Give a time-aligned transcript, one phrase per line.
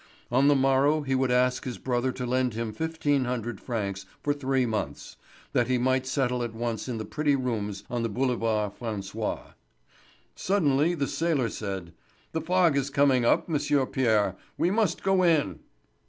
[0.31, 4.33] On the morrow he would ask his brother to lend him fifteen hundred francs for
[4.33, 5.15] three months,
[5.53, 9.53] that he might settle at once in the pretty rooms on the Boulevard François.
[10.33, 11.93] Suddenly the sailor said:
[12.31, 14.35] "The fog is coming up, M'sieu Pierre.
[14.57, 15.59] We must go in."